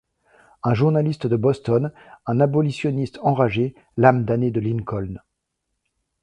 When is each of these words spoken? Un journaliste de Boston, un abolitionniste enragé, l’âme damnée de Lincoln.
Un 0.63 0.73
journaliste 0.73 1.27
de 1.27 1.35
Boston, 1.35 1.91
un 2.25 2.39
abolitionniste 2.39 3.19
enragé, 3.21 3.75
l’âme 3.97 4.25
damnée 4.25 4.49
de 4.49 4.59
Lincoln. 4.59 5.19